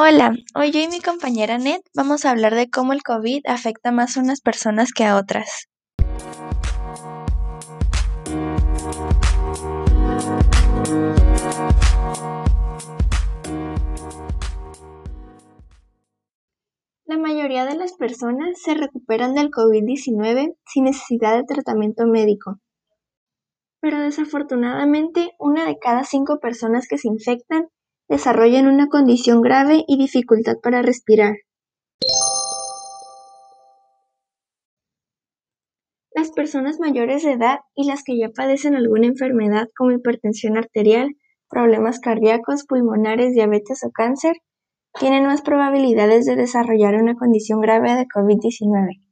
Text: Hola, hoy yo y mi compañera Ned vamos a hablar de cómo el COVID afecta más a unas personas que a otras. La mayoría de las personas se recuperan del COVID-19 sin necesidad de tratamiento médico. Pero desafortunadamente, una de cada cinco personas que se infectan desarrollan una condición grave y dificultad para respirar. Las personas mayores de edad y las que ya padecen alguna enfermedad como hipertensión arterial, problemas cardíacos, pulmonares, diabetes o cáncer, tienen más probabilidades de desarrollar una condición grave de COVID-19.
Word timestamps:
Hola, 0.00 0.32
hoy 0.54 0.70
yo 0.70 0.78
y 0.78 0.86
mi 0.86 1.00
compañera 1.00 1.58
Ned 1.58 1.80
vamos 1.92 2.24
a 2.24 2.30
hablar 2.30 2.54
de 2.54 2.70
cómo 2.70 2.92
el 2.92 3.02
COVID 3.02 3.40
afecta 3.48 3.90
más 3.90 4.16
a 4.16 4.20
unas 4.20 4.40
personas 4.40 4.92
que 4.92 5.04
a 5.04 5.16
otras. 5.16 5.66
La 17.04 17.18
mayoría 17.18 17.64
de 17.64 17.74
las 17.74 17.94
personas 17.94 18.62
se 18.62 18.74
recuperan 18.74 19.34
del 19.34 19.50
COVID-19 19.50 20.54
sin 20.64 20.84
necesidad 20.84 21.36
de 21.36 21.42
tratamiento 21.42 22.06
médico. 22.06 22.60
Pero 23.80 23.98
desafortunadamente, 23.98 25.32
una 25.40 25.66
de 25.66 25.76
cada 25.76 26.04
cinco 26.04 26.38
personas 26.38 26.86
que 26.86 26.98
se 26.98 27.08
infectan 27.08 27.66
desarrollan 28.08 28.66
una 28.66 28.88
condición 28.88 29.42
grave 29.42 29.84
y 29.86 29.98
dificultad 29.98 30.56
para 30.62 30.82
respirar. 30.82 31.34
Las 36.12 36.32
personas 36.32 36.80
mayores 36.80 37.22
de 37.22 37.32
edad 37.32 37.58
y 37.74 37.86
las 37.86 38.02
que 38.02 38.18
ya 38.18 38.30
padecen 38.30 38.74
alguna 38.74 39.06
enfermedad 39.06 39.68
como 39.76 39.92
hipertensión 39.92 40.56
arterial, 40.56 41.14
problemas 41.48 42.00
cardíacos, 42.00 42.64
pulmonares, 42.66 43.34
diabetes 43.34 43.84
o 43.84 43.90
cáncer, 43.92 44.36
tienen 44.98 45.26
más 45.26 45.42
probabilidades 45.42 46.26
de 46.26 46.34
desarrollar 46.34 46.94
una 46.96 47.14
condición 47.14 47.60
grave 47.60 47.94
de 47.94 48.06
COVID-19. 48.06 49.07